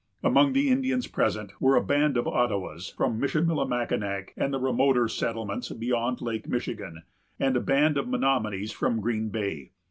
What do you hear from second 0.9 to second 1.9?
present were a